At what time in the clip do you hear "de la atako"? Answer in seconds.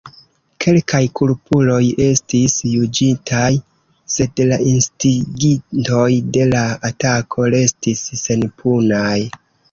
6.37-7.45